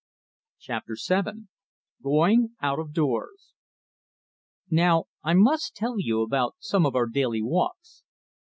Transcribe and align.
Chapter 0.57 0.95
VII 0.99 1.45
Going 2.01 2.55
Out 2.59 2.79
of 2.79 2.91
Doors 2.91 3.53
Now 4.67 5.05
I 5.21 5.35
must 5.35 5.75
tell 5.75 5.99
you 5.99 6.23
about 6.23 6.55
some 6.57 6.87
of 6.87 6.95
our 6.95 7.05
daily 7.05 7.43
walks. 7.43 8.01